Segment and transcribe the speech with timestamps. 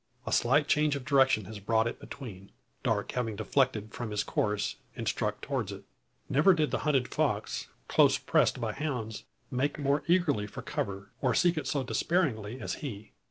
[0.25, 2.49] A slight change of direction has brought it between;
[2.81, 5.83] Darke having deflected from his course, and struck towards it.
[6.27, 11.55] Never did hunted fox, close pressed by hounds, make more eagerly for cover, or seek
[11.55, 13.11] it so despairingly as he.